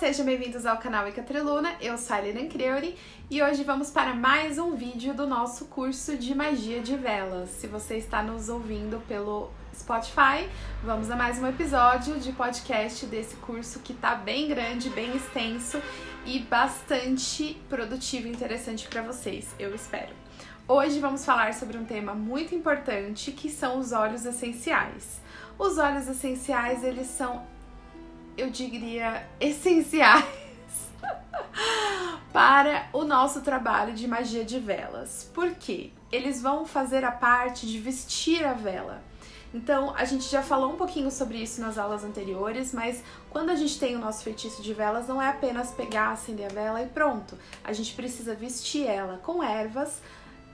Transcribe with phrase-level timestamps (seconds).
[0.00, 2.96] sejam bem-vindos ao canal Icatriluna, eu sou a Helena Creuri
[3.30, 7.50] e hoje vamos para mais um vídeo do nosso curso de magia de velas.
[7.50, 10.48] Se você está nos ouvindo pelo Spotify,
[10.82, 15.78] vamos a mais um episódio de podcast desse curso que tá bem grande, bem extenso
[16.24, 20.14] e bastante produtivo e interessante para vocês, eu espero.
[20.66, 25.20] Hoje vamos falar sobre um tema muito importante que são os óleos essenciais.
[25.58, 27.44] Os óleos essenciais, eles são
[28.40, 30.24] eu diria, essenciais
[32.32, 35.30] para o nosso trabalho de magia de velas.
[35.34, 35.90] Por quê?
[36.10, 39.02] Eles vão fazer a parte de vestir a vela.
[39.52, 43.56] Então, a gente já falou um pouquinho sobre isso nas aulas anteriores, mas quando a
[43.56, 46.86] gente tem o nosso feitiço de velas, não é apenas pegar, acender a vela e
[46.86, 47.36] pronto.
[47.62, 50.00] A gente precisa vestir ela com ervas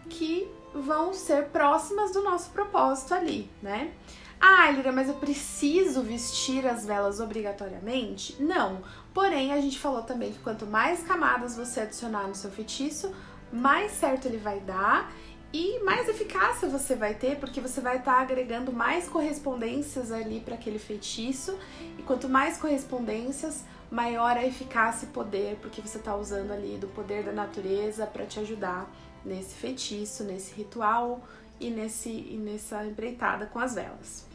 [0.09, 3.93] que vão ser próximas do nosso propósito ali, né?
[4.41, 8.41] Ah, Lira, mas eu preciso vestir as velas obrigatoriamente?
[8.43, 8.83] Não.
[9.15, 13.13] Porém, a gente falou também que quanto mais camadas você adicionar no seu feitiço,
[13.53, 15.11] mais certo ele vai dar
[15.53, 20.41] e mais eficácia você vai ter, porque você vai estar tá agregando mais correspondências ali
[20.41, 21.59] para aquele feitiço.
[21.99, 26.89] E quanto mais correspondências, maior a eficácia e poder, porque você está usando ali do
[26.89, 28.91] poder da natureza para te ajudar
[29.25, 31.23] nesse feitiço, nesse ritual
[31.61, 34.27] e, nesse, e nessa empreitada com as velas.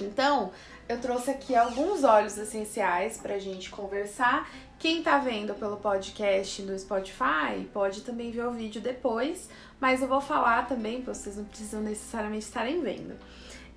[0.00, 0.52] Então,
[0.88, 4.48] eu trouxe aqui alguns óleos essenciais pra gente conversar.
[4.78, 9.48] Quem tá vendo pelo podcast no Spotify pode também ver o vídeo depois,
[9.80, 13.16] mas eu vou falar também, vocês não precisam necessariamente estarem vendo.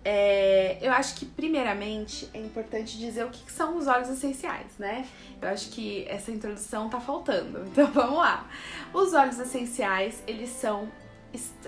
[0.04, 4.78] É, eu acho que, primeiramente, é importante dizer o que, que, são os óleos essenciais,
[4.80, 5.08] né?
[5.40, 8.48] Eu acho que essa introdução tá faltando, então vamos lá.
[8.94, 10.90] Os óleos essenciais, eles são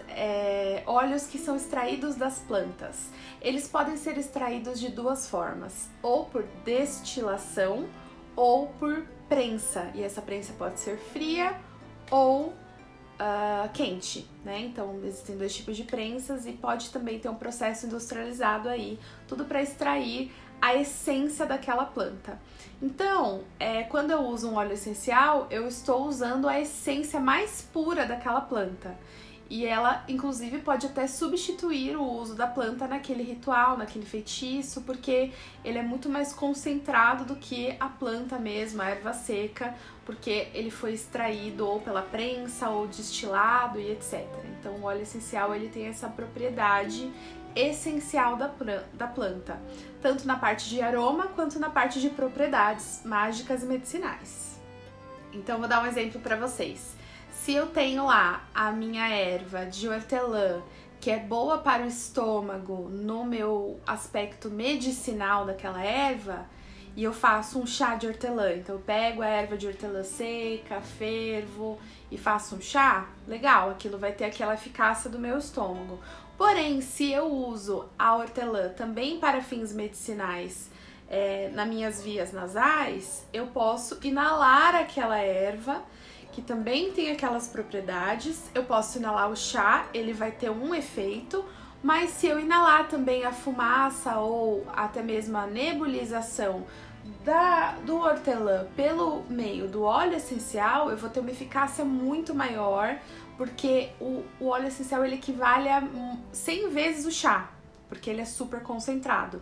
[0.09, 3.09] é, óleos que são extraídos das plantas.
[3.41, 7.87] Eles podem ser extraídos de duas formas, ou por destilação
[8.35, 9.91] ou por prensa.
[9.93, 11.59] E essa prensa pode ser fria
[12.11, 14.61] ou uh, quente, né?
[14.61, 19.45] Então existem dois tipos de prensas e pode também ter um processo industrializado aí, tudo
[19.45, 22.39] para extrair a essência daquela planta.
[22.81, 28.05] Então, é, quando eu uso um óleo essencial, eu estou usando a essência mais pura
[28.05, 28.97] daquela planta.
[29.53, 35.31] E ela, inclusive, pode até substituir o uso da planta naquele ritual, naquele feitiço, porque
[35.63, 39.75] ele é muito mais concentrado do que a planta mesmo, a erva seca,
[40.07, 44.25] porque ele foi extraído ou pela prensa ou destilado e etc.
[44.59, 47.13] Então, o óleo essencial ele tem essa propriedade
[47.55, 49.61] essencial da planta,
[50.01, 54.59] tanto na parte de aroma quanto na parte de propriedades mágicas e medicinais.
[55.31, 57.02] Então, vou dar um exemplo para vocês.
[57.43, 60.61] Se eu tenho lá a minha erva de hortelã,
[61.01, 66.45] que é boa para o estômago no meu aspecto medicinal daquela erva,
[66.95, 68.53] e eu faço um chá de hortelã.
[68.53, 71.77] Então eu pego a erva de hortelã seca, fervo
[72.09, 75.99] e faço um chá, legal, aquilo vai ter aquela eficácia do meu estômago.
[76.37, 80.69] Porém, se eu uso a hortelã também para fins medicinais
[81.09, 85.83] é, nas minhas vias nasais, eu posso inalar aquela erva
[86.33, 88.49] que também tem aquelas propriedades.
[88.53, 91.45] Eu posso inalar o chá, ele vai ter um efeito,
[91.81, 96.65] mas se eu inalar também a fumaça ou até mesmo a nebulização
[97.23, 102.97] da, do hortelã pelo meio do óleo essencial, eu vou ter uma eficácia muito maior,
[103.37, 105.83] porque o, o óleo essencial ele equivale a
[106.31, 107.51] 100 vezes o chá,
[107.87, 109.41] porque ele é super concentrado.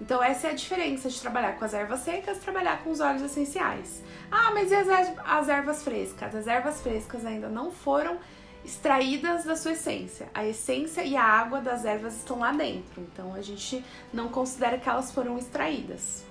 [0.00, 3.22] Então essa é a diferença de trabalhar com as ervas secas, trabalhar com os óleos
[3.22, 4.02] essenciais.
[4.30, 4.88] Ah, mas e as,
[5.24, 6.34] as ervas frescas?
[6.34, 8.18] As ervas frescas ainda não foram
[8.64, 10.28] extraídas da sua essência.
[10.34, 14.78] A essência e a água das ervas estão lá dentro, então a gente não considera
[14.78, 16.24] que elas foram extraídas.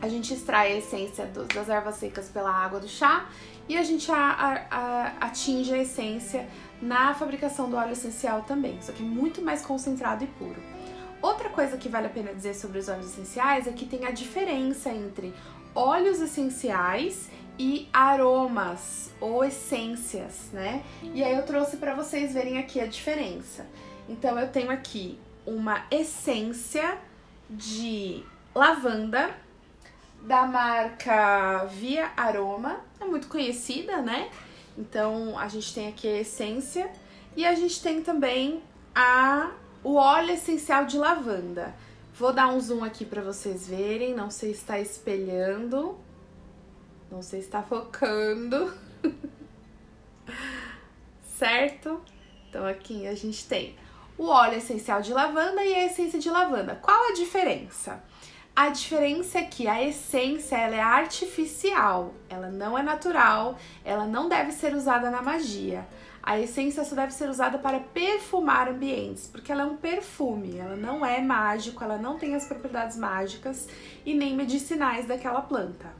[0.00, 3.26] A gente extrai a essência das ervas secas pela água do chá
[3.68, 6.46] e a gente a, a, a, atinge a essência
[6.82, 10.73] na fabricação do óleo essencial também, só que é muito mais concentrado e puro.
[11.24, 14.10] Outra coisa que vale a pena dizer sobre os óleos essenciais é que tem a
[14.10, 15.32] diferença entre
[15.74, 20.84] óleos essenciais e aromas ou essências, né?
[21.14, 23.66] E aí eu trouxe para vocês verem aqui a diferença.
[24.06, 26.98] Então eu tenho aqui uma essência
[27.48, 28.22] de
[28.54, 29.34] lavanda
[30.20, 34.28] da marca Via Aroma, é muito conhecida, né?
[34.76, 36.92] Então a gente tem aqui a essência
[37.34, 38.62] e a gente tem também
[38.94, 39.52] a
[39.84, 41.74] o óleo essencial de lavanda.
[42.18, 45.96] Vou dar um zoom aqui para vocês verem, não sei se está espelhando,
[47.10, 48.72] não sei se está focando,
[51.36, 52.00] certo?
[52.48, 53.76] Então aqui a gente tem
[54.16, 56.78] o óleo essencial de lavanda e a essência de lavanda.
[56.80, 58.02] Qual a diferença?
[58.56, 64.28] A diferença é que a essência ela é artificial, ela não é natural, ela não
[64.28, 65.84] deve ser usada na magia.
[66.26, 70.74] A essência só deve ser usada para perfumar ambientes, porque ela é um perfume, ela
[70.74, 73.68] não é mágico, ela não tem as propriedades mágicas
[74.06, 75.92] e nem medicinais daquela planta.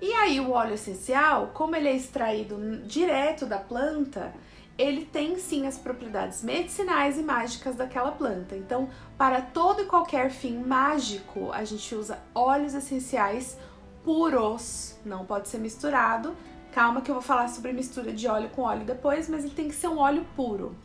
[0.00, 2.56] E aí o óleo essencial, como ele é extraído
[2.86, 4.32] direto da planta,
[4.78, 8.54] ele tem sim as propriedades medicinais e mágicas daquela planta.
[8.54, 13.58] Então, para todo e qualquer fim mágico, a gente usa óleos essenciais
[14.04, 16.36] puros, não pode ser misturado,
[16.78, 19.66] Calma que eu vou falar sobre mistura de óleo com óleo depois, mas ele tem
[19.66, 20.76] que ser um óleo puro.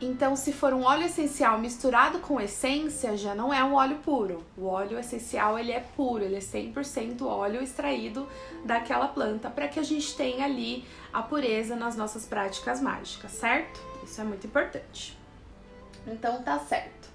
[0.00, 4.44] Então, se for um óleo essencial misturado com essência, já não é um óleo puro.
[4.56, 8.28] O óleo essencial, ele é puro, ele é 100% óleo extraído
[8.64, 13.80] daquela planta para que a gente tenha ali a pureza nas nossas práticas mágicas, certo?
[14.04, 15.18] Isso é muito importante.
[16.06, 17.08] Então, tá certo.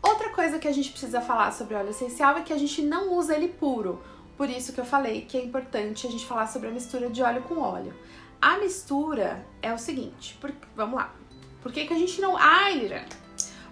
[0.00, 3.14] Outra coisa que a gente precisa falar sobre óleo essencial é que a gente não
[3.14, 4.00] usa ele puro.
[4.36, 7.22] Por isso que eu falei que é importante a gente falar sobre a mistura de
[7.22, 7.94] óleo com óleo.
[8.40, 11.14] A mistura é o seguinte, por, vamos lá.
[11.62, 12.36] Por que, que a gente não.
[12.36, 13.06] Aira!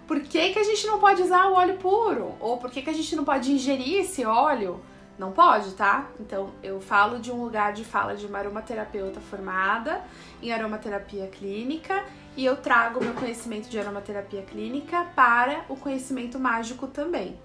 [0.07, 2.35] Por que, que a gente não pode usar o óleo puro?
[2.39, 4.81] Ou por que, que a gente não pode ingerir esse óleo?
[5.17, 6.09] Não pode, tá?
[6.19, 10.01] Então eu falo de um lugar de fala de uma aromaterapeuta formada
[10.41, 12.03] em aromaterapia clínica
[12.35, 17.37] e eu trago meu conhecimento de aromaterapia clínica para o conhecimento mágico também.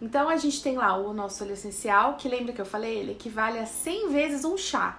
[0.00, 3.12] Então a gente tem lá o nosso óleo essencial, que lembra que eu falei, ele
[3.12, 4.98] equivale a 100 vezes um chá.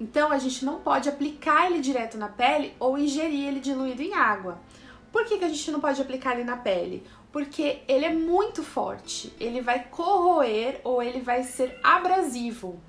[0.00, 4.14] Então a gente não pode aplicar ele direto na pele ou ingerir ele diluído em
[4.14, 4.58] água.
[5.12, 7.06] Por que, que a gente não pode aplicar ele na pele?
[7.30, 12.80] Porque ele é muito forte, ele vai corroer ou ele vai ser abrasivo.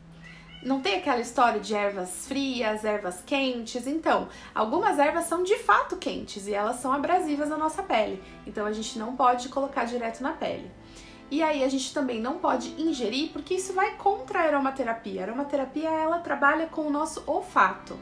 [0.63, 3.85] Não tem aquela história de ervas frias, ervas quentes.
[3.85, 8.23] Então, algumas ervas são de fato quentes e elas são abrasivas na nossa pele.
[8.47, 10.71] Então, a gente não pode colocar direto na pele.
[11.31, 15.21] E aí a gente também não pode ingerir porque isso vai contra a aromaterapia.
[15.21, 17.97] A aromaterapia ela trabalha com o nosso olfato.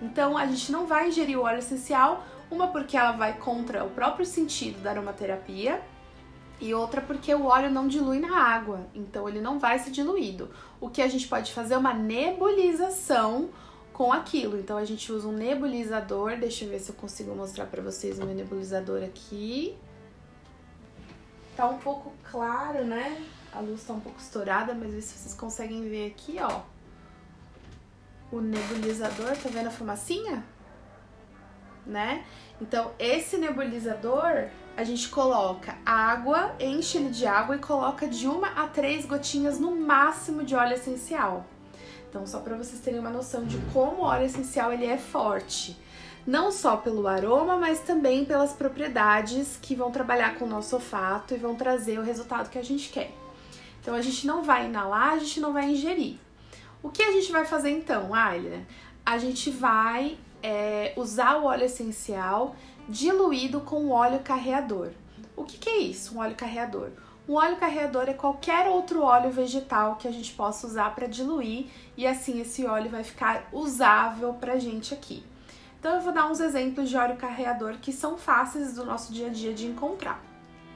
[0.00, 3.90] Então a gente não vai ingerir o óleo essencial, uma porque ela vai contra o
[3.90, 5.82] próprio sentido da aromaterapia
[6.60, 10.50] e outra porque o óleo não dilui na água, então ele não vai ser diluído.
[10.80, 13.50] O que a gente pode fazer é uma nebulização
[13.92, 14.58] com aquilo.
[14.58, 18.18] Então a gente usa um nebulizador, deixa eu ver se eu consigo mostrar para vocês
[18.18, 19.76] o meu nebulizador aqui.
[21.58, 23.20] Tá um pouco claro, né?
[23.52, 26.60] A luz tá um pouco estourada, mas se vocês conseguem ver aqui, ó.
[28.30, 30.44] O nebulizador, tá vendo a fumacinha?
[31.84, 32.24] Né?
[32.60, 38.50] Então, esse nebulizador, a gente coloca água, enche ele de água e coloca de uma
[38.50, 41.44] a três gotinhas no máximo de óleo essencial.
[42.08, 45.76] Então, só para vocês terem uma noção de como o óleo essencial ele é forte
[46.28, 51.32] não só pelo aroma, mas também pelas propriedades que vão trabalhar com o nosso olfato
[51.32, 53.10] e vão trazer o resultado que a gente quer.
[53.80, 56.18] Então a gente não vai inalar, a gente não vai ingerir.
[56.82, 58.60] O que a gente vai fazer então, Ayla?
[59.06, 62.54] A gente vai é, usar o óleo essencial
[62.86, 64.90] diluído com óleo carreador.
[65.34, 66.90] O que, que é isso, um óleo carreador?
[67.26, 71.68] Um óleo carreador é qualquer outro óleo vegetal que a gente possa usar para diluir
[71.96, 75.24] e assim esse óleo vai ficar usável pra gente aqui.
[75.78, 79.28] Então eu vou dar uns exemplos de óleo carreador que são fáceis do nosso dia
[79.28, 80.20] a dia de encontrar.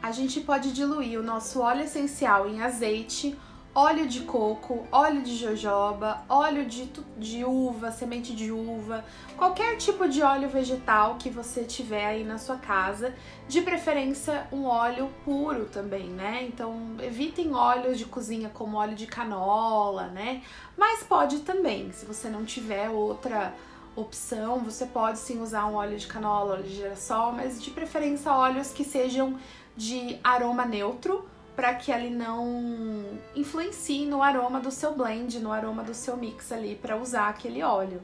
[0.00, 3.36] A gente pode diluir o nosso óleo essencial em azeite,
[3.74, 9.04] óleo de coco, óleo de jojoba, óleo de, de uva, semente de uva,
[9.36, 13.14] qualquer tipo de óleo vegetal que você tiver aí na sua casa,
[13.48, 16.44] de preferência um óleo puro também, né?
[16.46, 20.42] Então evitem óleos de cozinha como óleo de canola, né?
[20.76, 23.52] Mas pode também, se você não tiver outra
[23.94, 28.32] opção, você pode sim usar um óleo de canola, óleo de girassol, mas de preferência
[28.32, 29.38] óleos que sejam
[29.76, 35.82] de aroma neutro, para que ele não influencie no aroma do seu blend, no aroma
[35.82, 38.00] do seu mix ali, para usar aquele óleo.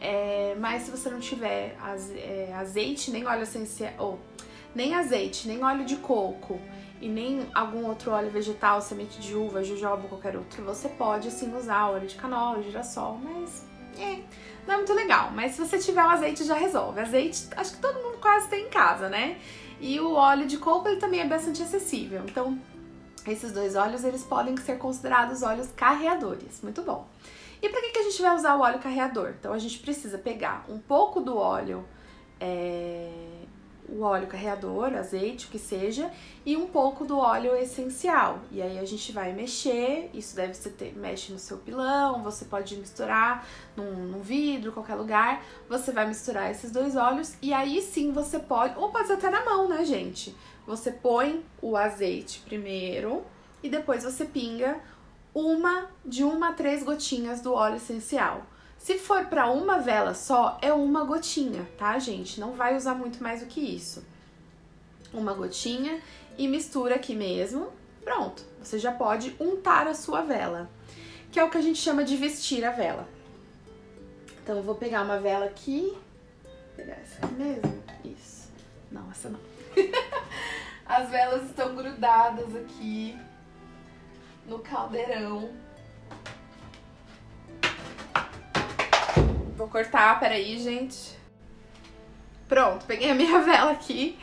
[0.00, 1.76] É, mas se você não tiver
[2.16, 4.18] é, azeite, nem óleo essencial, ou
[4.74, 6.60] nem azeite, nem óleo de coco
[7.00, 11.54] e nem algum outro óleo vegetal, semente de uva, jojoba, qualquer outro, você pode sim
[11.56, 13.64] usar óleo de canola, girassol, mas
[13.98, 14.20] é,
[14.66, 15.30] não é muito legal.
[15.32, 17.00] Mas se você tiver o azeite, já resolve.
[17.00, 19.38] Azeite, acho que todo mundo quase tem em casa, né?
[19.80, 22.22] E o óleo de coco, ele também é bastante acessível.
[22.24, 22.58] Então,
[23.26, 26.60] esses dois óleos, eles podem ser considerados óleos carreadores.
[26.62, 27.08] Muito bom.
[27.60, 29.34] E para que, que a gente vai usar o óleo carreador?
[29.38, 31.84] Então, a gente precisa pegar um pouco do óleo
[32.40, 33.08] é,
[33.92, 36.10] o óleo carreador, azeite, o que seja,
[36.44, 38.40] e um pouco do óleo essencial.
[38.50, 42.46] E aí a gente vai mexer, isso deve ser ter, mexe no seu pilão, você
[42.46, 43.46] pode misturar
[43.76, 45.44] num, num vidro, qualquer lugar.
[45.68, 49.44] Você vai misturar esses dois óleos e aí sim você pode, ou pode até na
[49.44, 50.34] mão, né, gente?
[50.66, 53.24] Você põe o azeite primeiro,
[53.62, 54.80] e depois você pinga
[55.34, 58.42] uma de uma a três gotinhas do óleo essencial.
[58.82, 62.40] Se for para uma vela só, é uma gotinha, tá, gente?
[62.40, 64.04] Não vai usar muito mais do que isso.
[65.14, 66.02] Uma gotinha
[66.36, 67.72] e mistura aqui mesmo.
[68.02, 70.68] Pronto, você já pode untar a sua vela,
[71.30, 73.08] que é o que a gente chama de vestir a vela.
[74.42, 75.96] Então eu vou pegar uma vela aqui,
[76.74, 77.84] pegar essa aqui mesmo.
[78.04, 78.50] Isso.
[78.90, 79.38] Não, essa não.
[80.84, 83.16] As velas estão grudadas aqui
[84.44, 85.61] no caldeirão.
[89.62, 91.16] Vou cortar, peraí, gente.
[92.48, 94.18] Pronto, peguei a minha vela aqui.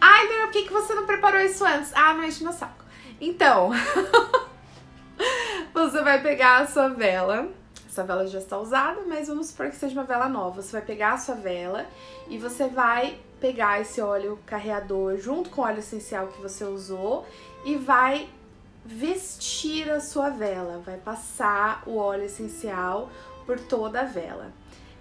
[0.00, 1.92] Ai, Leila, por que, que você não preparou isso antes?
[1.94, 2.82] Ah, não enche meu saco.
[3.20, 3.70] Então,
[5.74, 7.50] você vai pegar a sua vela.
[7.86, 10.62] Essa vela já está usada, mas vamos supor que seja uma vela nova.
[10.62, 11.84] Você vai pegar a sua vela
[12.26, 17.26] e você vai pegar esse óleo carreador junto com o óleo essencial que você usou
[17.62, 18.26] e vai
[18.86, 23.10] vestir a sua vela, vai passar o óleo essencial
[23.44, 24.50] por toda a vela.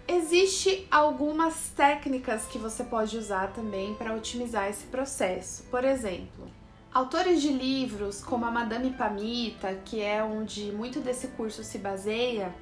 [0.07, 5.63] Existe algumas técnicas que você pode usar também para otimizar esse processo.
[5.63, 6.47] Por exemplo,
[6.93, 12.55] autores de livros como a Madame Pamita, que é onde muito desse curso se baseia,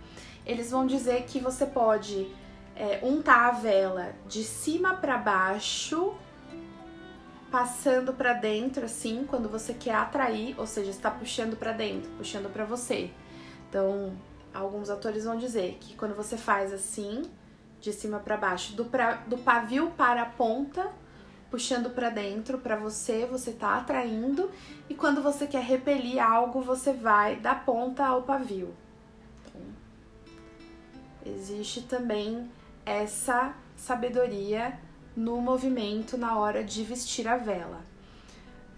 [0.44, 2.28] eles vão dizer que você pode
[2.76, 6.16] é, untar a vela de cima para baixo,
[7.52, 12.52] passando para dentro assim, quando você quer atrair, ou seja, está puxando para dentro, puxando
[12.52, 13.12] para você.
[13.70, 14.14] Então,
[14.56, 17.24] alguns autores vão dizer que quando você faz assim,
[17.80, 20.92] de cima para baixo, do, pra, do pavio para a ponta,
[21.52, 24.50] puxando para dentro para você, você tá atraindo,
[24.90, 28.74] e quando você quer repelir algo, você vai da ponta ao pavio.
[29.46, 29.62] Então,
[31.26, 32.50] existe também
[32.86, 34.80] essa sabedoria
[35.16, 37.95] no movimento na hora de vestir a vela.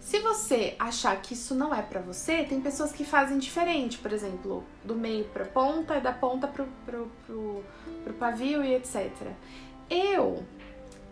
[0.00, 4.12] Se você achar que isso não é para você, tem pessoas que fazem diferente, por
[4.12, 7.64] exemplo, do meio para ponta e da ponta pro, pro, pro,
[8.04, 9.10] pro pavio e etc.
[9.90, 10.44] Eu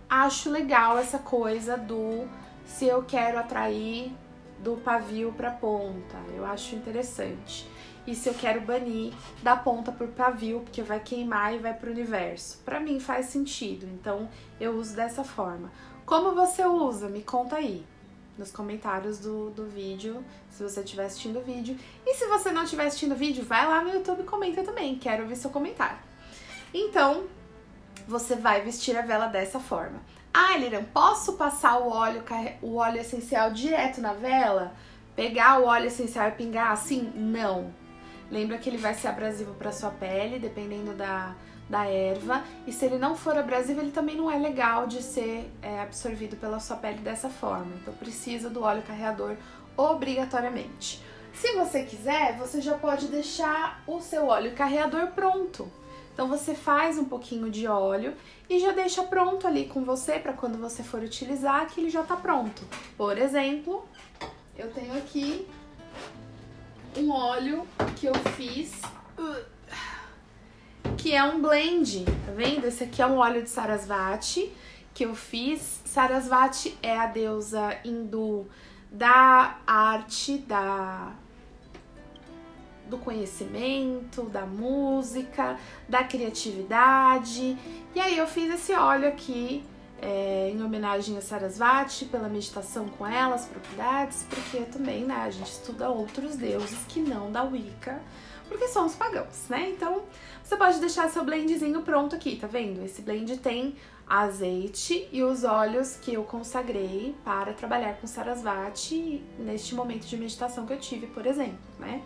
[0.09, 2.27] acho legal essa coisa do
[2.65, 4.13] se eu quero atrair
[4.61, 6.17] do pavio para ponta.
[6.35, 7.69] Eu acho interessante
[8.07, 9.13] e se eu quero banir
[9.43, 12.63] da ponta por pavio, porque vai queimar e vai para o universo.
[12.65, 14.29] Para mim faz sentido, então
[14.61, 15.71] eu uso dessa forma.
[16.07, 17.09] Como você usa?
[17.09, 17.85] Me conta aí
[18.39, 21.77] nos comentários do, do vídeo, se você estiver assistindo o vídeo.
[22.05, 24.99] E se você não estiver assistindo o vídeo, vai lá no YouTube e comenta também,
[24.99, 25.99] quero ouvir seu comentário.
[26.73, 27.25] Então,
[28.07, 30.01] você vai vestir a vela dessa forma.
[30.33, 32.23] Ah, Liran, posso passar o óleo,
[32.61, 34.75] o óleo essencial direto na vela?
[35.15, 37.11] Pegar o óleo essencial e pingar assim?
[37.15, 37.73] Não.
[38.31, 41.35] Lembra que ele vai ser abrasivo para sua pele, dependendo da,
[41.69, 42.45] da erva.
[42.67, 46.37] E se ele não for abrasivo, ele também não é legal de ser é, absorvido
[46.37, 47.73] pela sua pele dessa forma.
[47.81, 49.37] Então precisa do óleo carreador
[49.77, 51.03] obrigatoriamente.
[51.35, 55.71] Se você quiser, você já pode deixar o seu óleo carreador pronto.
[56.15, 58.15] Então você faz um pouquinho de óleo
[58.49, 62.03] e já deixa pronto ali com você para quando você for utilizar que ele já
[62.03, 62.63] tá pronto.
[62.97, 63.87] Por exemplo,
[64.57, 65.47] eu tenho aqui
[66.97, 68.81] um óleo que eu fiz,
[70.97, 72.67] que é um blend, tá vendo?
[72.67, 74.53] Esse aqui é um óleo de Sarasvati
[74.95, 75.83] que eu fiz.
[75.85, 78.47] Sarasvati é a deusa hindu
[78.91, 81.13] da arte, da
[82.89, 87.59] do conhecimento, da música, da criatividade.
[87.95, 89.65] E aí eu fiz esse óleo aqui
[90.01, 95.31] é, em homenagem a Sarasvati, pela meditação com ela, as propriedades, porque também, né, a
[95.31, 98.01] gente estuda outros deuses que não da Wicca,
[98.49, 99.71] porque somos pagãos, né?
[99.71, 100.03] Então,
[100.43, 102.85] você pode deixar seu blendzinho pronto aqui, tá vendo?
[102.85, 103.77] Esse blend tem
[104.07, 110.65] azeite e os óleos que eu consagrei para trabalhar com Sarasvati neste momento de meditação
[110.65, 112.03] que eu tive, por exemplo, né?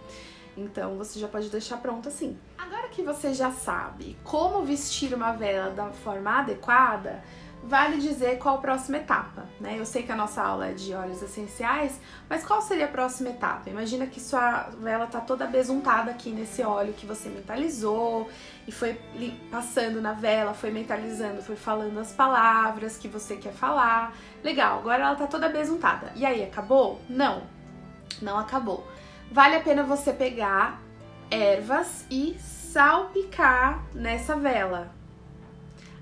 [0.57, 2.37] Então você já pode deixar pronto assim.
[2.57, 7.23] Agora que você já sabe como vestir uma vela da forma adequada,
[7.62, 9.79] vale dizer qual a próxima etapa, né?
[9.79, 13.31] Eu sei que a nossa aula é de óleos essenciais, mas qual seria a próxima
[13.31, 13.69] etapa?
[13.69, 18.29] Imagina que sua vela tá toda besuntada aqui nesse óleo que você mentalizou
[18.67, 18.95] e foi
[19.50, 24.14] passando na vela, foi mentalizando, foi falando as palavras que você quer falar.
[24.43, 26.12] Legal, agora ela tá toda besuntada.
[26.17, 27.00] E aí, acabou?
[27.09, 27.43] Não,
[28.23, 28.87] não acabou.
[29.31, 30.81] Vale a pena você pegar
[31.31, 34.93] ervas e salpicar nessa vela,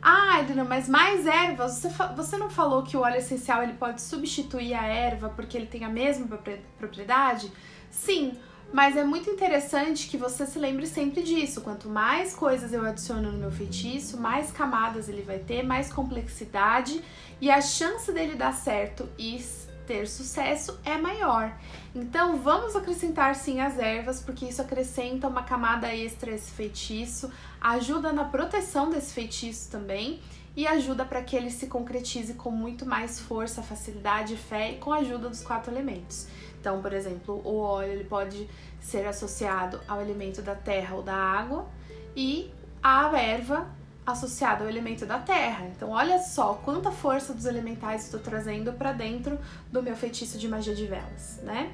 [0.00, 1.78] ah, Edna, mas mais ervas?
[1.78, 5.66] Você, você não falou que o óleo essencial ele pode substituir a erva porque ele
[5.66, 6.38] tem a mesma
[6.78, 7.50] propriedade?
[7.90, 8.38] Sim,
[8.72, 11.62] mas é muito interessante que você se lembre sempre disso.
[11.62, 17.02] Quanto mais coisas eu adiciono no meu feitiço, mais camadas ele vai ter, mais complexidade
[17.40, 19.42] e a chance dele dar certo e
[19.88, 21.50] ter sucesso é maior.
[21.95, 27.33] Então vamos acrescentar sim as ervas, porque isso acrescenta uma camada extra a esse feitiço,
[27.59, 30.21] ajuda na proteção desse feitiço também
[30.54, 34.92] e ajuda para que ele se concretize com muito mais força, facilidade, fé e com
[34.92, 36.28] a ajuda dos quatro elementos.
[36.61, 38.47] Então, por exemplo, o óleo ele pode
[38.80, 41.66] ser associado ao elemento da terra ou da água
[42.14, 42.52] e
[42.83, 43.77] a erva
[44.12, 45.66] associada ao elemento da terra.
[45.66, 49.38] Então, olha só quanta força dos elementais estou trazendo para dentro
[49.70, 51.72] do meu feitiço de magia de velas, né?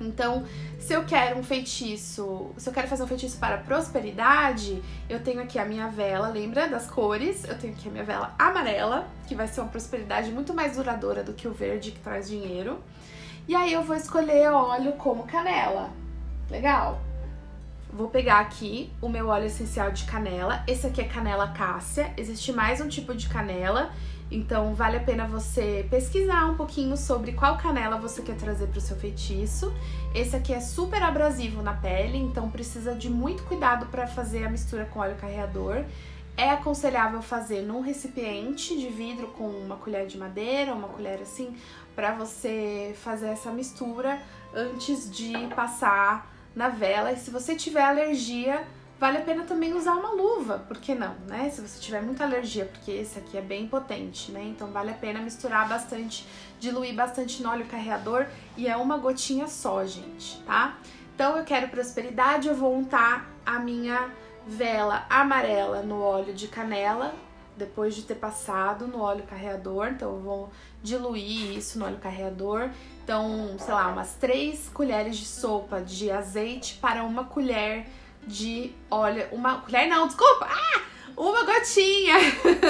[0.00, 0.44] Então,
[0.78, 5.40] se eu quero um feitiço, se eu quero fazer um feitiço para prosperidade, eu tenho
[5.40, 7.44] aqui a minha vela, lembra das cores?
[7.44, 11.22] Eu tenho aqui a minha vela amarela, que vai ser uma prosperidade muito mais duradoura
[11.22, 12.78] do que o verde que traz dinheiro.
[13.48, 15.90] E aí eu vou escolher óleo como canela.
[16.50, 17.00] Legal?
[17.96, 20.62] Vou pegar aqui o meu óleo essencial de canela.
[20.66, 22.12] Esse aqui é canela cássia.
[22.14, 23.90] Existe mais um tipo de canela,
[24.30, 28.76] então vale a pena você pesquisar um pouquinho sobre qual canela você quer trazer para
[28.76, 29.72] o seu feitiço.
[30.14, 34.50] Esse aqui é super abrasivo na pele, então precisa de muito cuidado para fazer a
[34.50, 35.82] mistura com óleo carreador.
[36.36, 41.56] É aconselhável fazer num recipiente de vidro com uma colher de madeira, uma colher assim,
[41.94, 44.20] para você fazer essa mistura
[44.54, 47.12] antes de passar na vela.
[47.12, 48.66] E se você tiver alergia,
[48.98, 51.50] vale a pena também usar uma luva, por que não, né?
[51.50, 54.42] Se você tiver muita alergia, porque esse aqui é bem potente, né?
[54.42, 56.26] Então vale a pena misturar bastante,
[56.58, 60.78] diluir bastante no óleo carreador e é uma gotinha só, gente, tá?
[61.14, 64.10] Então eu quero prosperidade, eu vou untar a minha
[64.46, 67.14] vela amarela no óleo de canela,
[67.56, 70.50] depois de ter passado no óleo carreador, então eu vou
[70.82, 72.70] diluir isso no óleo carreador.
[73.02, 77.86] Então, sei lá, umas 3 colheres de sopa de azeite para uma colher
[78.26, 79.26] de óleo.
[79.32, 80.48] Uma colher não, desculpa!
[80.50, 80.82] Ah!
[81.16, 82.16] Uma gotinha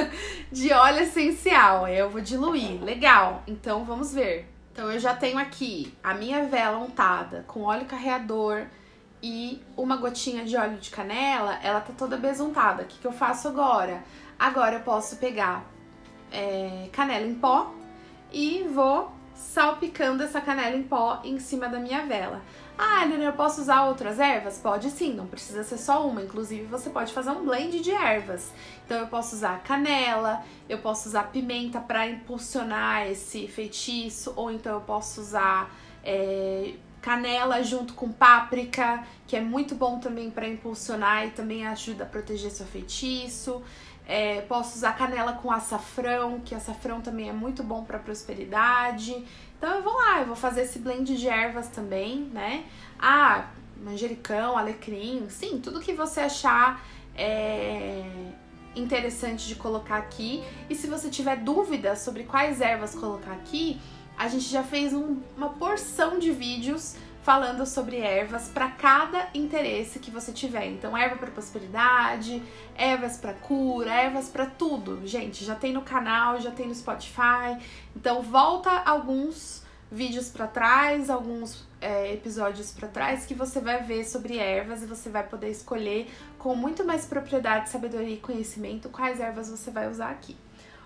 [0.52, 1.88] de óleo essencial.
[1.88, 2.80] Eu vou diluir.
[2.82, 3.42] Legal.
[3.46, 4.48] Então vamos ver.
[4.72, 8.66] Então eu já tenho aqui a minha vela untada com óleo carreador
[9.22, 11.58] e uma gotinha de óleo de canela.
[11.62, 12.84] Ela tá toda besuntada.
[12.84, 14.04] O que, que eu faço agora?
[14.38, 15.64] Agora eu posso pegar
[16.30, 17.72] é, canela em pó
[18.32, 22.42] e vou salpicando essa canela em pó em cima da minha vela.
[22.78, 24.58] Ah, Helena, eu posso usar outras ervas?
[24.58, 26.22] Pode sim, não precisa ser só uma.
[26.22, 28.50] Inclusive, você pode fazer um blend de ervas.
[28.84, 34.74] Então, eu posso usar canela, eu posso usar pimenta para impulsionar esse feitiço, ou então
[34.74, 41.26] eu posso usar é, canela junto com páprica, que é muito bom também para impulsionar
[41.26, 43.62] e também ajuda a proteger seu feitiço.
[44.06, 49.24] É, posso usar canela com açafrão, que açafrão também é muito bom para prosperidade.
[49.58, 52.64] Então eu vou lá, eu vou fazer esse blend de ervas também, né?
[52.98, 53.46] Ah,
[53.82, 56.84] manjericão, alecrim, sim, tudo que você achar
[57.16, 58.04] é,
[58.76, 60.44] interessante de colocar aqui.
[60.70, 63.80] E se você tiver dúvidas sobre quais ervas colocar aqui,
[64.16, 69.98] a gente já fez um, uma porção de vídeos falando sobre ervas para cada interesse
[69.98, 70.64] que você tiver.
[70.66, 72.40] Então, erva para prosperidade,
[72.76, 75.04] ervas para cura, ervas para tudo.
[75.04, 77.58] Gente, já tem no canal, já tem no Spotify.
[77.96, 84.04] Então, volta alguns vídeos para trás, alguns é, episódios para trás que você vai ver
[84.04, 86.08] sobre ervas e você vai poder escolher
[86.38, 90.36] com muito mais propriedade, sabedoria e conhecimento quais ervas você vai usar aqui.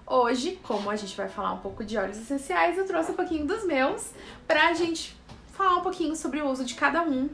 [0.07, 3.47] Hoje, como a gente vai falar um pouco de óleos essenciais, eu trouxe um pouquinho
[3.47, 4.11] dos meus
[4.47, 5.20] pra gente
[5.61, 7.29] falar um pouquinho sobre o uso de cada um.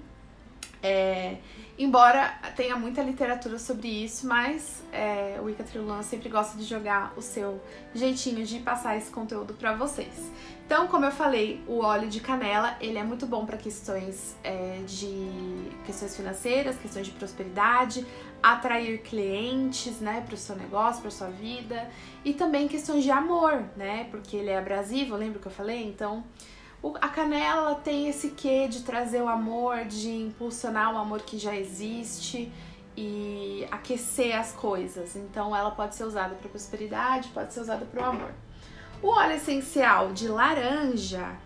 [0.82, 1.36] É,
[1.78, 7.14] embora tenha muita literatura sobre isso, mas é, o Ica Trilulan sempre gosta de jogar
[7.16, 7.60] o seu
[7.94, 10.30] jeitinho de passar esse conteúdo para vocês.
[10.64, 14.80] Então, como eu falei, o óleo de canela ele é muito bom para questões é,
[14.86, 18.04] de questões financeiras, questões de prosperidade,
[18.42, 21.88] atrair clientes, né, para o seu negócio, para sua vida
[22.24, 25.84] e também questões de amor, né, porque ele é abrasivo, lembra que eu falei?
[25.84, 26.24] Então
[27.00, 31.54] a canela tem esse quê de trazer o amor, de impulsionar o amor que já
[31.54, 32.52] existe
[32.96, 35.16] e aquecer as coisas.
[35.16, 38.34] Então ela pode ser usada para prosperidade, pode ser usada para o amor.
[39.02, 41.36] O óleo essencial de laranja,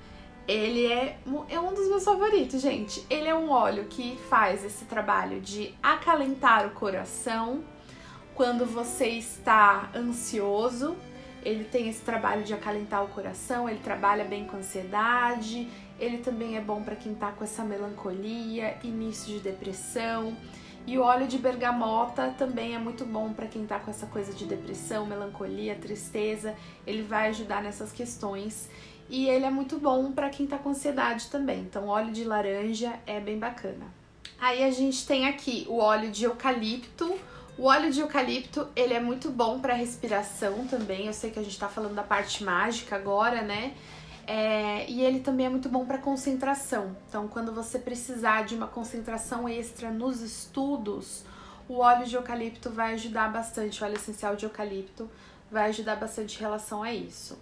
[0.47, 3.05] ele é, é um dos meus favoritos, gente.
[3.11, 7.64] Ele é um óleo que faz esse trabalho de acalentar o coração
[8.35, 10.97] quando você está ansioso,
[11.44, 16.57] ele tem esse trabalho de acalentar o coração, ele trabalha bem com ansiedade, ele também
[16.57, 20.37] é bom para quem tá com essa melancolia, início de depressão.
[20.87, 24.33] E o óleo de bergamota também é muito bom para quem tá com essa coisa
[24.33, 26.55] de depressão, melancolia, tristeza.
[26.87, 28.68] Ele vai ajudar nessas questões.
[29.09, 31.61] E ele é muito bom para quem tá com ansiedade também.
[31.61, 33.87] Então, óleo de laranja é bem bacana.
[34.40, 37.14] Aí a gente tem aqui o óleo de eucalipto,
[37.61, 41.09] o óleo de eucalipto, ele é muito bom para respiração também.
[41.09, 43.75] Eu sei que a gente tá falando da parte mágica agora, né?
[44.27, 46.96] É, e ele também é muito bom para concentração.
[47.07, 51.23] Então, quando você precisar de uma concentração extra nos estudos,
[51.68, 55.11] o óleo de eucalipto vai ajudar bastante, o óleo essencial de eucalipto
[55.51, 57.38] vai ajudar bastante em relação a isso.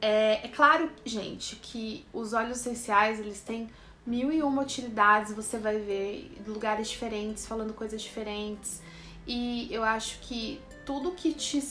[0.00, 3.68] É, é claro, gente, que os óleos essenciais eles têm
[4.06, 8.80] mil e uma utilidades, você vai ver lugares diferentes, falando coisas diferentes.
[9.26, 11.62] E eu acho que tudo que te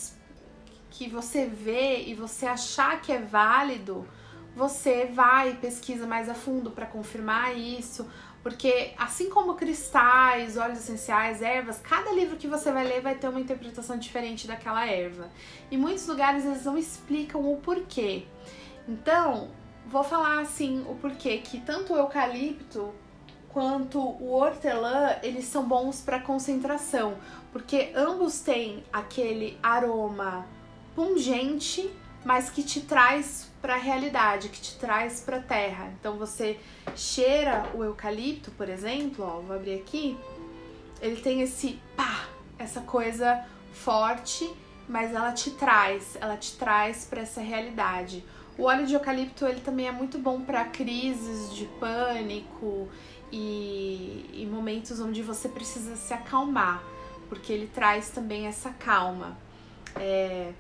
[0.92, 4.08] que você vê e você achar que é válido,
[4.56, 8.10] você vai e pesquisa mais a fundo para confirmar isso,
[8.42, 13.28] porque assim como cristais, óleos essenciais, ervas, cada livro que você vai ler vai ter
[13.28, 15.30] uma interpretação diferente daquela erva.
[15.70, 18.26] E muitos lugares eles não explicam o porquê.
[18.88, 19.50] Então,
[19.86, 22.94] vou falar assim o porquê que tanto o eucalipto
[23.56, 27.16] quanto o hortelã, eles são bons para concentração,
[27.54, 30.46] porque ambos têm aquele aroma
[30.94, 31.90] pungente,
[32.26, 35.90] mas que te traz para a realidade, que te traz para a terra.
[35.98, 36.60] Então você
[36.98, 40.18] cheira o eucalipto, por exemplo, ó, vou abrir aqui,
[41.02, 42.28] ele tem esse pá,
[42.60, 43.42] essa coisa
[43.72, 44.54] forte,
[44.90, 48.22] mas ela te traz, ela te traz para essa realidade.
[48.58, 52.88] O óleo de eucalipto ele também é muito bom para crises de pânico
[53.32, 56.84] e, e momentos onde você precisa se acalmar,
[57.30, 59.38] porque ele traz também essa calma.
[59.96, 60.54] É,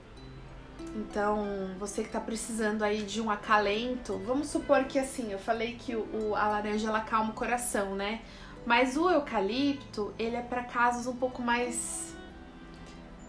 [0.95, 1.45] então,
[1.77, 5.95] você que tá precisando aí de um acalento, vamos supor que assim, eu falei que
[5.95, 8.21] o, a laranja ela calma o coração, né?
[8.65, 12.15] Mas o eucalipto, ele é para casos um pouco mais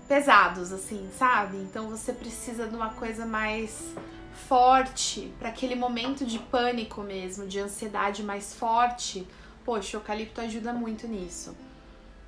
[0.09, 1.57] pesados, assim, sabe?
[1.57, 3.95] Então você precisa de uma coisa mais
[4.37, 9.27] forte, para aquele momento de pânico mesmo, de ansiedade mais forte.
[9.65, 11.57] Poxa, o eucalipto ajuda muito nisso.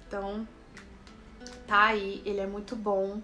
[0.07, 0.47] Então,
[1.67, 3.21] tá aí, ele é muito bom.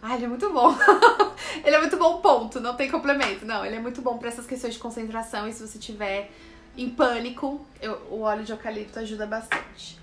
[0.00, 0.74] Ah, ele é muito bom.
[1.64, 2.58] ele é muito bom, ponto.
[2.58, 3.46] Não tem complemento.
[3.46, 5.46] Não, ele é muito bom para essas questões de concentração.
[5.46, 6.32] E se você tiver
[6.76, 10.00] em pânico, eu, o óleo de eucalipto ajuda bastante.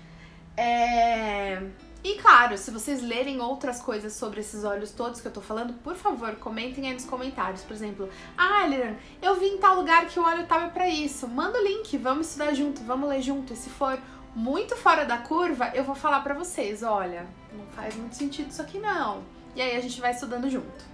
[0.56, 1.62] É...
[2.02, 5.74] E claro, se vocês lerem outras coisas sobre esses óleos todos que eu tô falando,
[5.74, 7.62] por favor, comentem aí nos comentários.
[7.62, 8.08] Por exemplo,
[8.38, 11.28] ah, Liran, eu vi em tal lugar que o óleo tava para isso.
[11.28, 13.52] Manda o link, vamos estudar junto, vamos ler junto.
[13.52, 13.98] E se for
[14.34, 18.62] muito fora da curva, eu vou falar para vocês, olha, não faz muito sentido isso
[18.62, 19.22] aqui não.
[19.54, 20.90] E aí a gente vai estudando junto.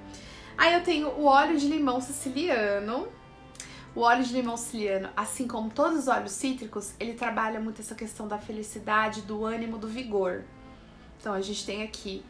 [0.58, 3.06] Aí eu tenho o óleo de limão siciliano.
[3.94, 7.94] O óleo de limão siciliano, assim como todos os óleos cítricos, ele trabalha muito essa
[7.94, 10.44] questão da felicidade, do ânimo, do vigor.
[11.26, 12.24] Então a gente tem aqui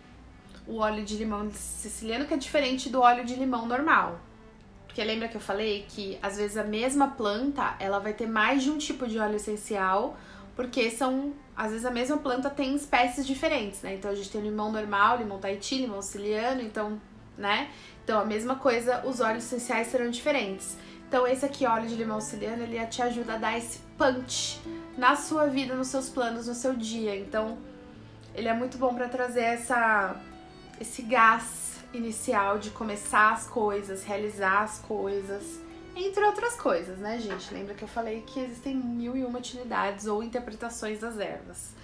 [0.67, 4.19] o óleo de limão siciliano que é diferente do óleo de limão normal.
[4.87, 8.63] Porque lembra que eu falei que às vezes a mesma planta, ela vai ter mais
[8.63, 10.17] de um tipo de óleo essencial,
[10.55, 13.97] porque são, às vezes a mesma planta tem espécies diferentes, né?
[13.97, 16.99] Então a gente tem limão normal, limão tahiti, limão siciliano, então,
[17.37, 17.69] né?
[18.03, 20.79] Então a mesma coisa, os óleos essenciais serão diferentes.
[21.07, 24.59] Então esse aqui, óleo de limão siciliano, ele te ajuda a dar esse punch
[24.97, 27.15] na sua vida, nos seus planos, no seu dia.
[27.15, 27.59] Então,
[28.37, 30.15] ele é muito bom para trazer essa
[30.79, 35.59] esse gás inicial de começar as coisas, realizar as coisas,
[35.97, 37.53] entre outras coisas, né, gente?
[37.55, 41.75] Lembra que eu falei que existem mil e uma utilidades ou interpretações das ervas.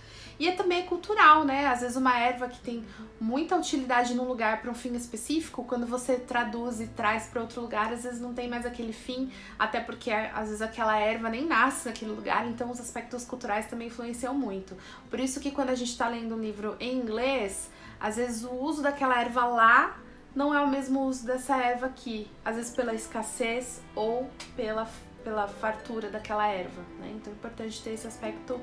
[0.43, 1.69] E é também cultural, né?
[1.69, 2.85] Às vezes uma erva que tem
[3.21, 7.61] muita utilidade num lugar para um fim específico, quando você traduz e traz para outro
[7.61, 11.47] lugar, às vezes não tem mais aquele fim, até porque às vezes aquela erva nem
[11.47, 14.77] nasce naquele lugar, então os aspectos culturais também influenciam muito.
[15.09, 18.51] Por isso que quando a gente está lendo um livro em inglês, às vezes o
[18.51, 19.97] uso daquela erva lá
[20.35, 24.91] não é o mesmo uso dessa erva aqui, às vezes pela escassez ou pela,
[25.23, 27.13] pela fartura daquela erva, né?
[27.15, 28.61] Então é importante ter esse aspecto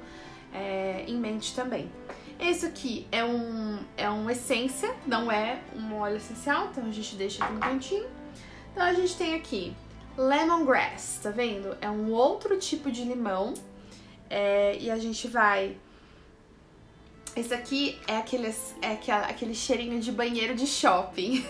[0.53, 1.89] é, em mente também.
[2.39, 7.15] Esse aqui é um, é uma essência, não é um óleo essencial, então a gente
[7.15, 8.05] deixa aqui no cantinho.
[8.71, 9.75] Então a gente tem aqui
[10.17, 11.77] lemongrass, tá vendo?
[11.81, 13.53] É um outro tipo de limão
[14.29, 15.75] é, e a gente vai
[17.39, 21.45] esse aqui é aquele, é aquele cheirinho de banheiro de shopping.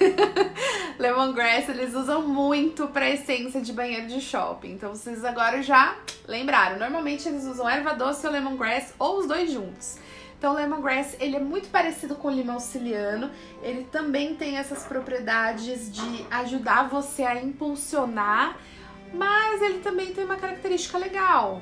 [0.99, 4.73] Lemongrass eles usam muito pra essência de banheiro de shopping.
[4.73, 5.97] Então vocês agora já
[6.27, 6.77] lembraram.
[6.77, 9.97] Normalmente eles usam erva doce ou lemongrass ou os dois juntos.
[10.37, 13.31] Então o lemongrass ele é muito parecido com o limão siciliano.
[13.63, 18.57] Ele também tem essas propriedades de ajudar você a impulsionar,
[19.11, 21.61] mas ele também tem uma característica legal.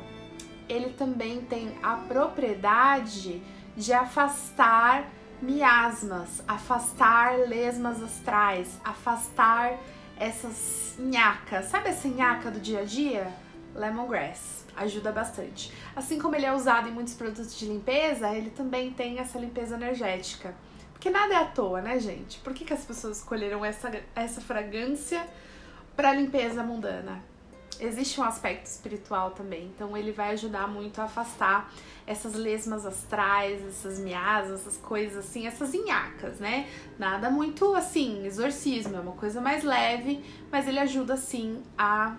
[0.68, 3.42] Ele também tem a propriedade
[3.78, 5.08] de afastar
[5.40, 9.78] miasmas, afastar lesmas astrais, afastar
[10.20, 11.66] essas nhacas.
[11.66, 13.32] Sabe essa nhaca do dia a dia?
[13.76, 15.72] Lemongrass ajuda bastante.
[15.96, 19.76] Assim como ele é usado em muitos produtos de limpeza, ele também tem essa limpeza
[19.76, 20.56] energética.
[20.94, 22.40] Porque nada é à toa, né, gente?
[22.40, 25.24] Por que, que as pessoas escolheram essa, essa fragrância
[25.96, 27.24] para limpeza mundana?
[27.80, 29.66] Existe um aspecto espiritual também.
[29.76, 31.72] Então ele vai ajudar muito a afastar
[32.06, 36.68] essas lesmas astrais, essas miasmas, essas coisas assim, essas inhacas, né?
[36.98, 42.16] Nada muito assim, exorcismo, é uma coisa mais leve, mas ele ajuda sim a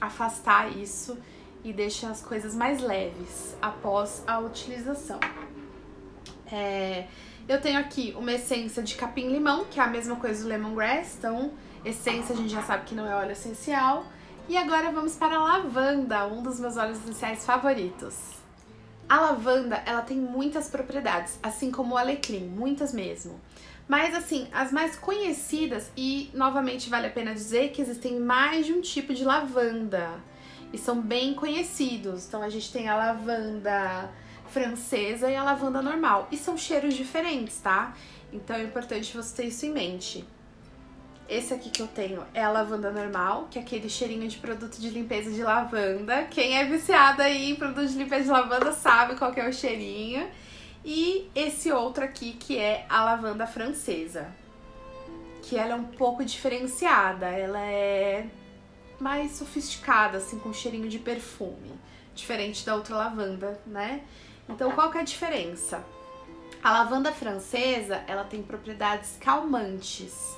[0.00, 1.18] afastar isso
[1.64, 5.18] e deixa as coisas mais leves após a utilização.
[6.52, 7.06] É,
[7.48, 11.52] eu tenho aqui uma essência de capim-limão, que é a mesma coisa do lemongrass, então
[11.84, 14.06] essência a gente já sabe que não é óleo essencial.
[14.46, 18.14] E agora vamos para a lavanda, um dos meus óleos essenciais favoritos.
[19.08, 23.40] A lavanda, ela tem muitas propriedades, assim como o alecrim, muitas mesmo.
[23.88, 28.74] Mas assim, as mais conhecidas e novamente vale a pena dizer que existem mais de
[28.74, 30.20] um tipo de lavanda
[30.74, 32.26] e são bem conhecidos.
[32.26, 34.10] Então a gente tem a lavanda
[34.48, 36.28] francesa e a lavanda normal.
[36.30, 37.94] E são cheiros diferentes, tá?
[38.30, 40.24] Então é importante você ter isso em mente.
[41.28, 44.78] Esse aqui que eu tenho é a lavanda normal, que é aquele cheirinho de produto
[44.78, 46.24] de limpeza de lavanda.
[46.24, 49.52] Quem é viciado aí em produto de limpeza de lavanda sabe qual que é o
[49.52, 50.28] cheirinho.
[50.84, 54.30] E esse outro aqui que é a lavanda francesa.
[55.42, 58.26] Que ela é um pouco diferenciada, ela é
[59.00, 61.72] mais sofisticada, assim, com cheirinho de perfume.
[62.14, 64.02] Diferente da outra lavanda, né?
[64.46, 65.82] Então, qual que é a diferença?
[66.62, 70.36] A lavanda francesa, ela tem propriedades calmantes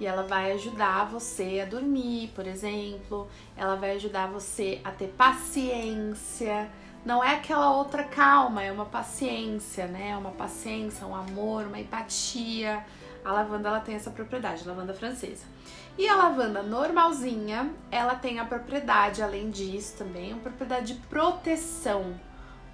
[0.00, 3.28] e ela vai ajudar você a dormir, por exemplo.
[3.56, 6.70] Ela vai ajudar você a ter paciência.
[7.04, 10.10] Não é aquela outra calma, é uma paciência, né?
[10.10, 12.84] É uma paciência, um amor, uma empatia.
[13.24, 15.44] A lavanda ela tem essa propriedade, lavanda francesa.
[15.96, 22.14] E a lavanda normalzinha, ela tem a propriedade, além disso também, uma propriedade de proteção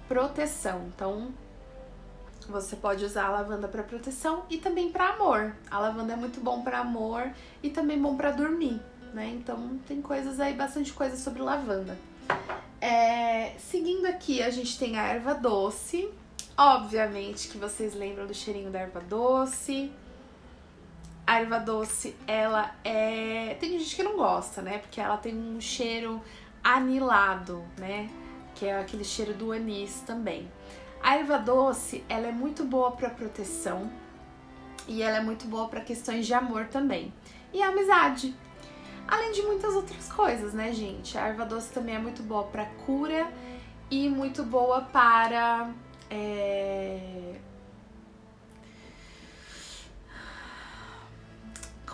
[0.07, 0.89] proteção.
[0.93, 1.29] Então,
[2.51, 5.55] você pode usar a lavanda para proteção e também para amor.
[5.69, 7.31] A lavanda é muito bom para amor
[7.61, 8.81] e também bom para dormir,
[9.13, 9.29] né?
[9.35, 11.97] Então, tem coisas aí, bastante coisa sobre lavanda.
[12.79, 16.09] É, seguindo aqui, a gente tem a erva doce.
[16.57, 19.91] Obviamente que vocês lembram do cheirinho da erva doce.
[21.27, 23.55] A erva doce, ela é.
[23.59, 24.77] Tem gente que não gosta, né?
[24.77, 26.21] Porque ela tem um cheiro
[26.63, 28.09] anilado, né?
[28.55, 30.49] que é aquele cheiro do anis também.
[31.01, 33.91] A erva doce, ela é muito boa para proteção
[34.87, 37.13] e ela é muito boa para questões de amor também.
[37.53, 38.35] E amizade.
[39.07, 41.17] Além de muitas outras coisas, né, gente?
[41.17, 43.31] A erva doce também é muito boa para cura
[43.89, 45.69] e muito boa para
[46.09, 47.35] é,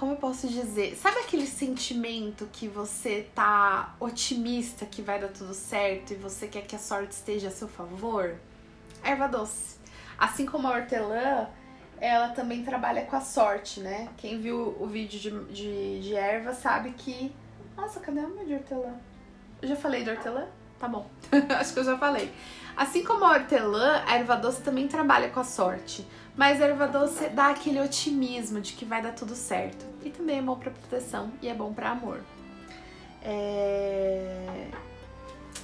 [0.02, 0.96] como eu posso dizer?
[0.96, 6.66] Sabe aquele sentimento que você tá otimista que vai dar tudo certo e você quer
[6.66, 8.36] que a sorte esteja a seu favor?
[9.04, 9.78] Erva doce.
[10.18, 11.48] Assim como a hortelã,
[12.00, 14.10] ela também trabalha com a sorte, né?
[14.18, 17.34] Quem viu o vídeo de, de, de erva sabe que.
[17.76, 18.94] Nossa, cadê a minha de hortelã?
[19.62, 20.48] Eu já falei de hortelã?
[20.80, 21.08] Tá bom.
[21.60, 22.32] Acho que eu já falei.
[22.76, 26.06] Assim como a hortelã, a erva doce também trabalha com a sorte.
[26.36, 29.86] Mas a erva doce dá aquele otimismo de que vai dar tudo certo.
[30.04, 32.22] E também é bom para proteção e é bom para amor.
[33.24, 34.70] É...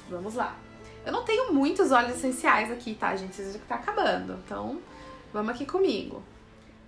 [0.10, 0.56] Vamos lá.
[1.08, 3.42] Eu não tenho muitos óleos essenciais aqui, tá, gente?
[3.42, 4.38] Que tá acabando.
[4.46, 4.82] Então,
[5.32, 6.22] vamos aqui comigo.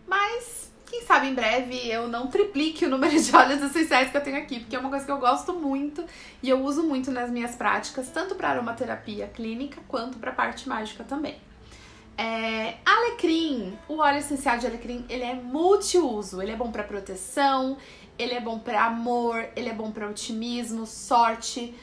[0.05, 4.21] Mas, quem sabe em breve eu não triplique o número de óleos essenciais que eu
[4.21, 6.03] tenho aqui, porque é uma coisa que eu gosto muito
[6.43, 11.05] e eu uso muito nas minhas práticas, tanto para aromaterapia clínica quanto para parte mágica
[11.05, 11.37] também.
[12.17, 16.41] É, alecrim, o óleo essencial de alecrim, ele é multiuso.
[16.41, 17.77] Ele é bom para proteção,
[18.17, 21.73] ele é bom para amor, ele é bom para otimismo, sorte,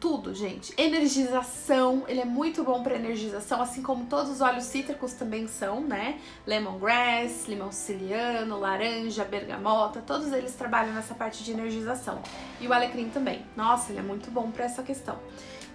[0.00, 0.72] tudo, gente.
[0.78, 5.82] Energização, ele é muito bom para energização, assim como todos os óleos cítricos também são,
[5.82, 6.18] né?
[6.46, 12.22] Lemongrass, limão siciliano, laranja, bergamota, todos eles trabalham nessa parte de energização.
[12.60, 13.44] E o alecrim também.
[13.54, 15.18] Nossa, ele é muito bom para essa questão.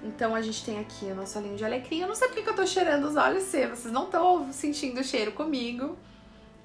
[0.04, 2.02] Então a gente tem aqui o nosso olhinho de alecrim.
[2.02, 5.02] Eu não sei porque que eu tô cheirando os olhos se vocês não estão sentindo
[5.02, 5.96] o cheiro comigo.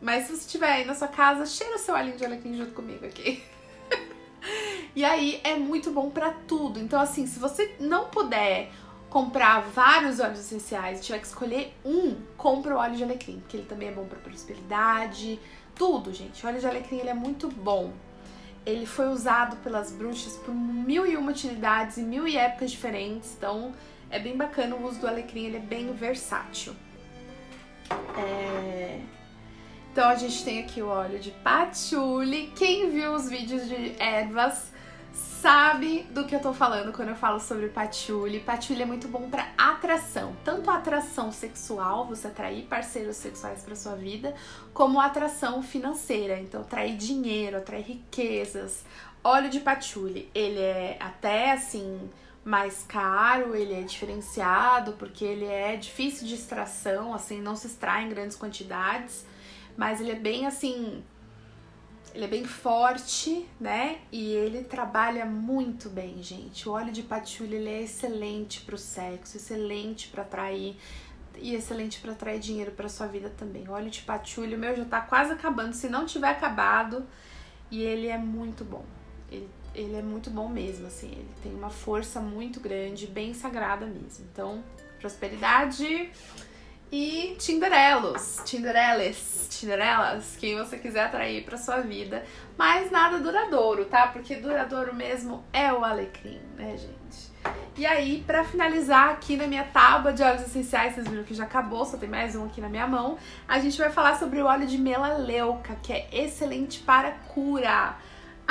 [0.00, 2.72] Mas se você estiver aí na sua casa, cheira o seu olhinho de alecrim junto
[2.72, 3.42] comigo aqui.
[4.94, 6.78] e aí é muito bom para tudo.
[6.80, 8.70] Então assim, se você não puder
[9.08, 13.66] comprar vários óleos essenciais, tiver que escolher um, compra o óleo de alecrim, porque ele
[13.66, 15.40] também é bom para prosperidade,
[15.74, 16.44] tudo, gente.
[16.44, 17.92] O óleo de alecrim ele é muito bom
[18.64, 23.34] ele foi usado pelas bruxas por mil e uma utilidades e mil e épocas diferentes,
[23.36, 23.72] então
[24.10, 26.74] é bem bacana o uso do alecrim, ele é bem versátil.
[28.18, 29.00] É...
[29.92, 32.52] Então a gente tem aqui o óleo de patchouli.
[32.56, 34.70] Quem viu os vídeos de ervas
[35.12, 38.40] sabe do que eu tô falando quando eu falo sobre patchouli.
[38.40, 43.74] Patchouli é muito bom para atração, tanto a atração sexual, você atrair parceiros sexuais para
[43.74, 44.34] sua vida,
[44.74, 48.84] como a atração financeira, então atrair dinheiro, atrair riquezas,
[49.22, 52.08] Óleo de patchouli, ele é até assim
[52.42, 58.04] mais caro, ele é diferenciado porque ele é difícil de extração, assim, não se extrai
[58.04, 59.26] em grandes quantidades,
[59.80, 61.02] mas ele é bem assim,
[62.14, 64.00] ele é bem forte, né?
[64.12, 66.68] E ele trabalha muito bem, gente.
[66.68, 70.76] O óleo de patchouli ele é excelente para o sexo, excelente para atrair
[71.38, 73.66] e excelente para atrair dinheiro para sua vida também.
[73.68, 77.06] O óleo de patchouli, meu já tá quase acabando, se não tiver acabado,
[77.70, 78.84] e ele é muito bom.
[79.32, 83.86] Ele, ele é muito bom mesmo, assim, ele tem uma força muito grande, bem sagrada
[83.86, 84.26] mesmo.
[84.30, 84.62] Então,
[85.00, 86.10] prosperidade
[86.92, 92.24] e Tinderelos, Tindereles, Tinderelas, quem você quiser atrair para sua vida,
[92.58, 94.08] mas nada duradouro, tá?
[94.08, 97.30] Porque duradouro mesmo é o alecrim, né, gente?
[97.76, 101.44] E aí, para finalizar aqui na minha tábua de óleos essenciais, vocês viram que já
[101.44, 103.16] acabou, só tem mais um aqui na minha mão.
[103.48, 107.96] A gente vai falar sobre o óleo de melaleuca, que é excelente para cura.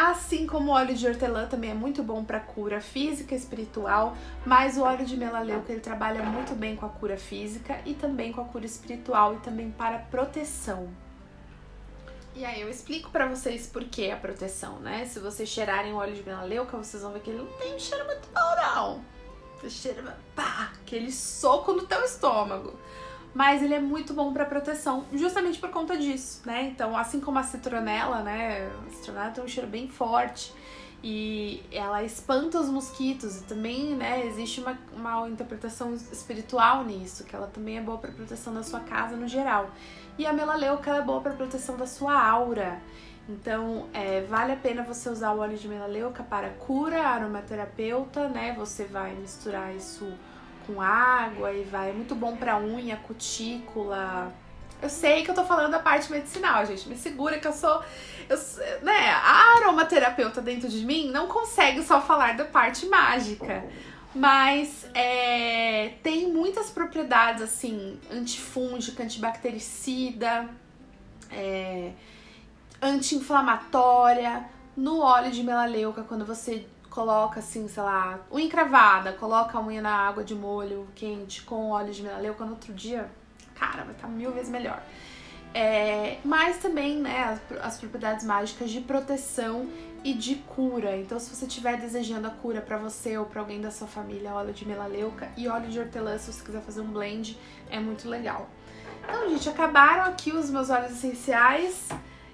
[0.01, 4.15] Assim como o óleo de hortelã também é muito bom para cura física e espiritual,
[4.45, 8.31] mas o óleo de melaleuca ele trabalha muito bem com a cura física e também
[8.31, 10.87] com a cura espiritual e também para proteção.
[12.33, 15.05] E aí eu explico para vocês por que a proteção, né?
[15.05, 17.79] Se vocês cheirarem o óleo de melaleuca, vocês vão ver que ele não tem um
[17.79, 19.03] cheiro muito bom, não.
[19.59, 22.73] Ele cheira, pá, aquele soco no teu estômago
[23.33, 26.63] mas ele é muito bom para proteção, justamente por conta disso, né?
[26.63, 28.69] Então, assim como a citronela, né?
[28.87, 30.53] A citronela tem um cheiro bem forte
[31.01, 37.33] e ela espanta os mosquitos e também, né, existe uma, uma interpretação espiritual nisso, que
[37.33, 39.69] ela também é boa para proteção da sua casa no geral.
[40.17, 42.81] E a melaleuca é boa para proteção da sua aura.
[43.29, 48.53] Então, é, vale a pena você usar o óleo de melaleuca para cura, aromaterapeuta, né?
[48.57, 50.11] Você vai misturar isso
[50.69, 51.89] com água e vai.
[51.89, 54.31] É muito bom pra unha, cutícula.
[54.81, 56.87] Eu sei que eu tô falando da parte medicinal, gente.
[56.87, 57.83] Me segura que eu sou.
[58.29, 58.37] Eu,
[58.83, 63.65] né, a aromaterapeuta dentro de mim não consegue só falar da parte mágica.
[64.13, 70.49] Mas é, tem muitas propriedades assim, antifúngica, antibactericida,
[71.31, 71.91] é,
[72.81, 74.45] anti-inflamatória.
[74.77, 76.65] No óleo de melaleuca, quando você
[76.99, 81.69] coloca assim, sei lá, unha encravada, coloca a unha na água de molho quente com
[81.69, 83.09] óleo de melaleuca no outro dia,
[83.55, 84.83] cara, vai estar tá mil vezes melhor.
[85.53, 89.69] É, mas também, né, as, as, propriedades mágicas de proteção
[90.03, 90.97] e de cura.
[90.97, 94.33] Então, se você estiver desejando a cura para você ou para alguém da sua família,
[94.33, 98.09] óleo de melaleuca e óleo de hortelã, se você quiser fazer um blend, é muito
[98.09, 98.49] legal.
[99.01, 101.87] Então, gente, acabaram aqui os meus óleos essenciais.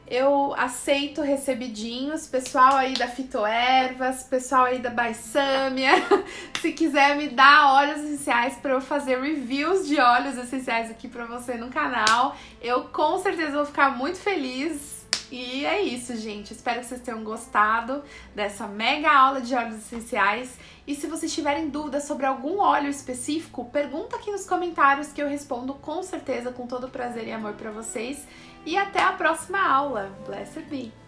[0.08, 5.94] Eu aceito recebidinhos, pessoal aí da Fitoervas, pessoal aí da Baissâmia.
[6.62, 11.26] Se quiser me dar óleos essenciais para eu fazer reviews de óleos essenciais aqui para
[11.26, 14.96] você no canal, eu com certeza vou ficar muito feliz.
[15.32, 16.54] E é isso, gente.
[16.54, 18.04] Espero que vocês tenham gostado
[18.36, 20.56] dessa mega aula de óleos essenciais.
[20.86, 25.28] E se vocês tiverem dúvidas sobre algum óleo específico, pergunta aqui nos comentários que eu
[25.28, 28.24] respondo com certeza, com todo prazer e amor para vocês.
[28.66, 30.12] E até a próxima aula.
[30.26, 31.05] Blessed be!